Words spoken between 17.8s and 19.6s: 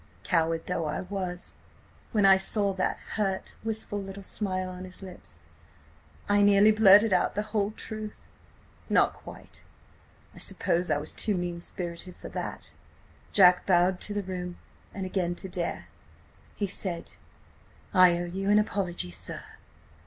'I owe you an apology, sir.'